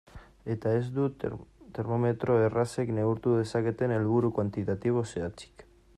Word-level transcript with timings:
Eta 0.53 0.69
ez 0.77 0.85
du 0.95 1.03
termometro 1.75 2.39
errazek 2.47 2.91
neurtu 3.01 3.37
dezaketen 3.43 3.97
helburu 3.99 4.33
kuantitatibo 4.39 5.05
zehatzik. 5.13 5.69